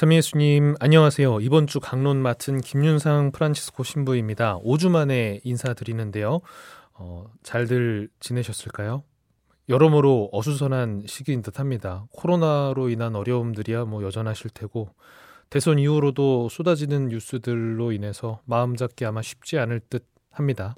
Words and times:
참예수님 0.00 0.76
안녕하세요. 0.80 1.40
이번 1.40 1.66
주 1.66 1.78
강론 1.78 2.22
맡은 2.22 2.62
김윤상 2.62 3.32
프란치스코 3.32 3.84
신부입니다. 3.84 4.58
5주 4.60 4.88
만에 4.88 5.40
인사드리는데요. 5.44 6.40
어, 6.94 7.26
잘들 7.42 8.08
지내셨을까요? 8.18 9.04
여러모로 9.68 10.30
어수선한 10.32 11.02
시기인 11.06 11.42
듯합니다. 11.42 12.06
코로나로 12.12 12.88
인한 12.88 13.14
어려움들이야 13.14 13.84
뭐 13.84 14.02
여전하실 14.02 14.52
테고 14.54 14.88
대선 15.50 15.78
이후로도 15.78 16.48
쏟아지는 16.48 17.08
뉴스들로 17.08 17.92
인해서 17.92 18.40
마음 18.46 18.76
잡기 18.76 19.04
아마 19.04 19.20
쉽지 19.20 19.58
않을 19.58 19.80
듯 19.90 20.06
합니다. 20.30 20.76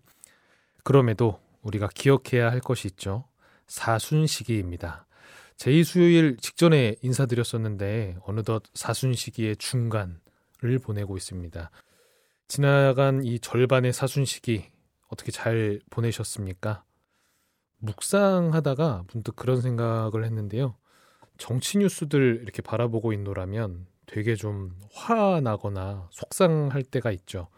그럼에도 0.83 1.39
우리가 1.63 1.91
기억해야 1.95 2.51
할 2.51 2.59
것이 2.59 2.89
있죠. 2.89 3.29
사순 3.69 4.27
시기입니다. 4.27 5.07
제2수요일 5.57 6.41
직전에 6.41 6.97
인사드렸었는데 7.03 8.17
어느덧 8.25 8.65
사순 8.75 9.15
시기의 9.15 9.57
중간을 9.57 10.79
보내고 10.83 11.17
있습니다. 11.17 11.71
지나간 12.49 13.25
이 13.25 13.39
절반의 13.39 13.93
사순 13.93 14.25
시기 14.25 14.71
어떻게 15.09 15.31
잘 15.31 15.81
보내셨습니까? 15.91 16.85
묵상하다가 17.79 19.05
문득 19.13 19.37
그런 19.37 19.61
생각을 19.61 20.25
했는데요. 20.25 20.77
정치 21.39 21.79
뉴스들 21.79 22.41
이렇게 22.43 22.63
바라보고 22.63 23.13
있노라면 23.13 23.87
되게 24.07 24.37
좀 24.37 24.77
화나거나 24.93 26.09
속상할 26.13 26.83
때가 26.85 27.11
있죠. 27.13 27.49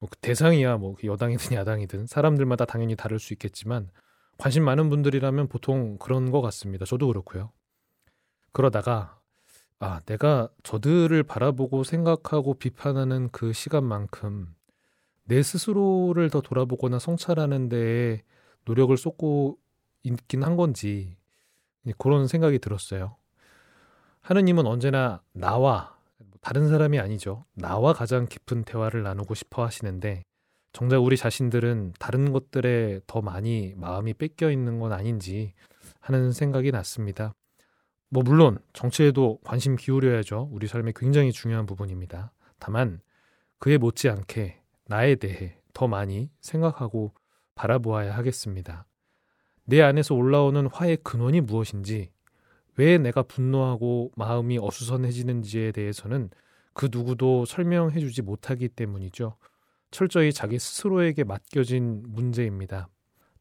뭐 0.00 0.08
그 0.10 0.18
대상이야 0.18 0.76
뭐그 0.76 1.06
여당이든 1.06 1.56
야당이든 1.56 2.06
사람들마다 2.06 2.64
당연히 2.66 2.94
다를 2.96 3.18
수 3.18 3.32
있겠지만 3.32 3.90
관심 4.38 4.64
많은 4.64 4.90
분들이라면 4.90 5.48
보통 5.48 5.96
그런 5.98 6.30
것 6.30 6.40
같습니다. 6.40 6.84
저도 6.84 7.06
그렇고요. 7.08 7.52
그러다가 8.52 9.20
아, 9.80 10.00
내가 10.06 10.48
저들을 10.62 11.22
바라보고 11.24 11.84
생각하고 11.84 12.54
비판하는 12.54 13.28
그 13.30 13.52
시간만큼 13.52 14.54
내 15.24 15.42
스스로를 15.42 16.30
더 16.30 16.40
돌아보거나 16.40 16.98
성찰하는 16.98 17.68
데에 17.68 18.22
노력을 18.64 18.96
쏟고 18.96 19.58
있긴 20.02 20.42
한 20.42 20.56
건지 20.56 21.16
그런 21.98 22.26
생각이 22.26 22.58
들었어요. 22.58 23.16
하느님은 24.20 24.66
언제나 24.66 25.22
나와 25.32 25.96
다른 26.40 26.68
사람이 26.68 26.98
아니죠. 26.98 27.44
나와 27.54 27.92
가장 27.92 28.26
깊은 28.26 28.64
대화를 28.64 29.02
나누고 29.02 29.34
싶어 29.34 29.64
하시는데 29.64 30.22
정작 30.74 30.98
우리 30.98 31.16
자신들은 31.16 31.92
다른 32.00 32.32
것들에 32.32 33.00
더 33.06 33.22
많이 33.22 33.74
마음이 33.76 34.12
뺏겨 34.12 34.50
있는 34.50 34.80
건 34.80 34.92
아닌지 34.92 35.54
하는 36.00 36.32
생각이 36.32 36.72
났습니다. 36.72 37.32
뭐 38.10 38.24
물론 38.24 38.58
정치에도 38.72 39.38
관심 39.44 39.76
기울여야죠. 39.76 40.48
우리 40.50 40.66
삶에 40.66 40.92
굉장히 40.96 41.30
중요한 41.30 41.64
부분입니다. 41.64 42.32
다만 42.58 43.00
그에 43.60 43.78
못지않게 43.78 44.60
나에 44.88 45.14
대해 45.14 45.60
더 45.72 45.86
많이 45.86 46.28
생각하고 46.40 47.14
바라보아야 47.54 48.16
하겠습니다. 48.16 48.84
내 49.66 49.80
안에서 49.80 50.16
올라오는 50.16 50.66
화의 50.66 50.98
근원이 51.04 51.40
무엇인지, 51.42 52.10
왜 52.76 52.98
내가 52.98 53.22
분노하고 53.22 54.10
마음이 54.16 54.58
어수선해지는지에 54.60 55.70
대해서는 55.70 56.30
그 56.72 56.88
누구도 56.90 57.44
설명해 57.44 58.00
주지 58.00 58.22
못하기 58.22 58.70
때문이죠. 58.70 59.36
철저히 59.94 60.32
자기 60.32 60.58
스스로에게 60.58 61.22
맡겨진 61.22 62.02
문제입니다. 62.08 62.88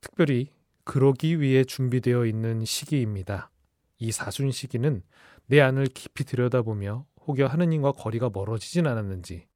특별히 0.01 0.51
그러기 0.83 1.41
위해 1.41 1.63
준비되어 1.63 2.27
있는 2.27 2.63
시기입니다. 2.63 3.49
이 3.97 4.11
사순 4.11 4.51
시기는 4.51 5.01
내 5.47 5.61
안을 5.61 5.87
깊이 5.87 6.23
들여다보며 6.23 7.07
혹여 7.25 7.47
하느님과 7.47 7.93
거리가 7.93 8.29
멀어지진 8.31 8.85
않았는지, 8.85 9.47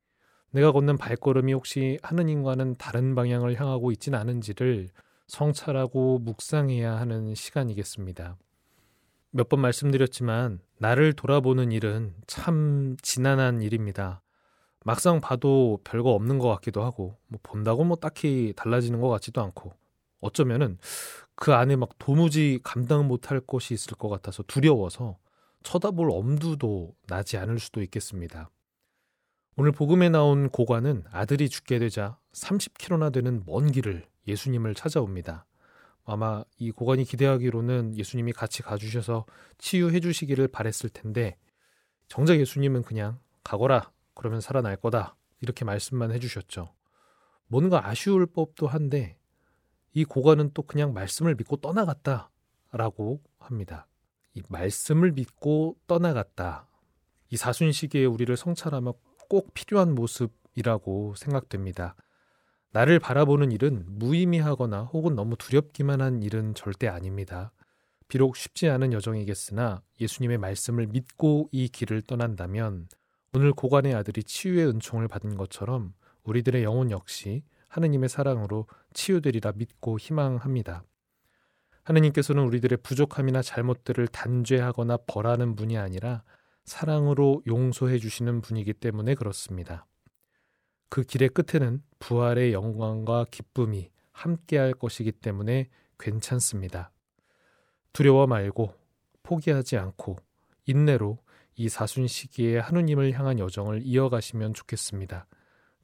내가 0.49 0.71
걷는 0.71 0.97
발걸음이 0.97 1.53
혹시 1.53 1.99
하느님과는 2.01 2.77
다른 2.79 3.13
방향을 3.13 3.61
향하고 3.61 3.91
있진 3.91 4.15
않은지를 4.15 4.89
성찰하고 5.27 6.17
묵상해야 6.17 6.97
하는 6.97 7.35
시간이겠습니다. 7.35 8.37
몇 9.29 9.49
번 9.49 9.59
말씀드렸지만 9.59 10.61
나를 10.79 11.13
돌아보는 11.13 11.71
일은 11.71 12.15
참 12.25 12.97
지난한 13.03 13.61
일입니다. 13.61 14.23
막상 14.87 15.19
봐도 15.19 15.81
별거 15.83 16.11
없는 16.11 16.39
것 16.39 16.47
같기도 16.47 16.81
하고 16.81 17.17
뭐 17.27 17.41
본다고 17.43 17.83
뭐 17.83 17.97
딱히 17.97 18.53
달라지는 18.55 19.01
것 19.01 19.09
같지도 19.09 19.41
않고 19.41 19.73
어쩌면은 20.21 20.77
그 21.35 21.53
안에 21.53 21.75
막 21.75 21.89
도무지 21.99 22.61
감당 22.63 23.05
못할 23.05 23.41
것이 23.41 23.73
있을 23.73 23.95
것 23.97 24.07
같아서 24.07 24.43
두려워서 24.43 25.17
쳐다볼 25.63 26.09
엄두도 26.09 26.95
나지 27.05 27.35
않을 27.35 27.59
수도 27.59 27.81
있겠습니다. 27.81 28.49
오늘 29.57 29.73
복음에 29.73 30.07
나온 30.07 30.47
고관은 30.47 31.03
아들이 31.11 31.49
죽게 31.49 31.79
되자 31.79 32.17
30km나 32.31 33.11
되는 33.11 33.43
먼 33.45 33.69
길을 33.69 34.05
예수님을 34.25 34.73
찾아옵니다. 34.73 35.45
아마 36.05 36.45
이 36.59 36.71
고관이 36.71 37.03
기대하기로는 37.03 37.97
예수님이 37.97 38.31
같이 38.31 38.63
가주셔서 38.63 39.25
치유해 39.57 39.99
주시기를 39.99 40.47
바랬을 40.47 40.91
텐데 40.93 41.35
정작 42.07 42.39
예수님은 42.39 42.83
그냥 42.83 43.19
가거라 43.43 43.91
그러면 44.17 44.41
살아날 44.41 44.75
거다. 44.75 45.15
이렇게 45.41 45.63
말씀만 45.63 46.11
해주셨죠. 46.11 46.73
뭔가 47.47 47.87
아쉬울 47.87 48.25
법도 48.25 48.67
한데 48.67 49.17
이 49.93 50.03
고관은 50.03 50.51
또 50.53 50.63
그냥 50.63 50.93
말씀을 50.93 51.35
믿고 51.35 51.57
떠나갔다라고 51.57 53.21
합니다. 53.37 53.87
이 54.33 54.41
말씀을 54.49 55.11
믿고 55.11 55.77
떠나갔다. 55.87 56.67
이 57.29 57.37
사순 57.37 57.71
시기에 57.71 58.05
우리를 58.05 58.35
성찰하며 58.35 58.93
꼭 59.29 59.53
필요한 59.53 59.93
모습이라고 59.93 61.13
생각됩니다. 61.15 61.95
나를 62.71 62.99
바라보는 62.99 63.51
일은 63.51 63.85
무의미하거나 63.87 64.83
혹은 64.83 65.15
너무 65.15 65.35
두렵기만 65.37 66.01
한 66.01 66.23
일은 66.23 66.53
절대 66.53 66.87
아닙니다. 66.87 67.51
비록 68.07 68.35
쉽지 68.35 68.69
않은 68.69 68.93
여정이겠으나 68.93 69.81
예수님의 69.99 70.37
말씀을 70.37 70.87
믿고 70.87 71.49
이 71.51 71.67
길을 71.67 72.01
떠난다면 72.03 72.87
오늘 73.37 73.53
고관의 73.53 73.93
아들이 73.93 74.23
치유의 74.23 74.65
은총을 74.65 75.07
받은 75.07 75.37
것처럼 75.37 75.93
우리들의 76.23 76.63
영혼 76.63 76.89
역시 76.89 77.43
하느님의 77.67 78.09
사랑으로 78.09 78.65
치유되리라 78.95 79.51
믿고 79.57 79.99
희망합니다. 79.99 80.83
하느님께서는 81.83 82.43
우리들의 82.45 82.79
부족함이나 82.81 83.43
잘못들을 83.43 84.07
단죄하거나 84.07 84.97
벌하는 85.05 85.55
분이 85.55 85.77
아니라 85.77 86.23
사랑으로 86.65 87.43
용서해 87.45 87.99
주시는 87.99 88.41
분이기 88.41 88.73
때문에 88.73 89.13
그렇습니다. 89.13 89.85
그 90.89 91.03
길의 91.03 91.29
끝에는 91.29 91.83
부활의 91.99 92.53
영광과 92.53 93.25
기쁨이 93.29 93.91
함께할 94.13 94.73
것이기 94.73 95.11
때문에 95.11 95.69
괜찮습니다. 95.99 96.91
두려워 97.93 98.25
말고 98.25 98.73
포기하지 99.21 99.77
않고 99.77 100.15
인내로 100.65 101.19
이 101.57 101.69
사순 101.69 102.07
시기에 102.07 102.59
하느님을 102.59 103.11
향한 103.13 103.39
여정을 103.39 103.81
이어가시면 103.83 104.53
좋겠습니다. 104.53 105.25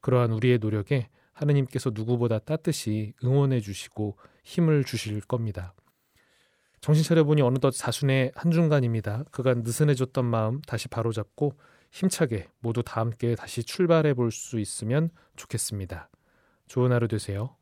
그러한 0.01 0.31
우리의 0.31 0.59
노력에 0.59 1.09
하느님께서 1.33 1.91
누구보다 1.93 2.39
따뜻히 2.39 3.13
응원해 3.23 3.59
주시고 3.59 4.17
힘을 4.43 4.83
주실 4.83 5.19
겁니다. 5.21 5.73
정신 6.79 7.03
차려보니 7.03 7.41
어느덧 7.41 7.73
사순의 7.73 8.33
한중간입니다. 8.35 9.23
그간 9.31 9.63
느슨해졌던 9.63 10.25
마음 10.25 10.61
다시 10.61 10.87
바로잡고 10.89 11.57
힘차게 11.91 12.49
모두 12.59 12.83
다 12.83 13.01
함께 13.01 13.35
다시 13.35 13.63
출발해 13.63 14.13
볼 14.13 14.31
수 14.31 14.59
있으면 14.59 15.09
좋겠습니다. 15.35 16.09
좋은 16.67 16.91
하루 16.91 17.07
되세요. 17.07 17.55